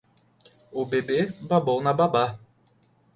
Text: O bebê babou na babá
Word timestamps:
O 0.71 0.83
bebê 0.83 1.29
babou 1.47 1.79
na 1.79 1.93
babá 1.93 2.39